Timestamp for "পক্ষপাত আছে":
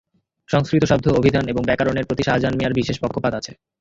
3.03-3.51